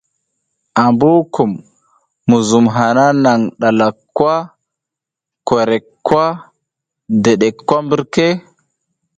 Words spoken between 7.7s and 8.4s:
mbirka?